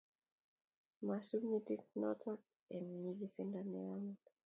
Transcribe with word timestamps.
Masub 1.07 1.41
metit 1.51 1.81
not 2.01 2.21
eng 2.75 2.89
nigisindo 3.03 3.59
nea 3.71 3.91
amut 3.95 4.23